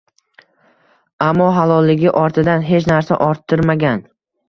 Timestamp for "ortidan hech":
2.25-2.91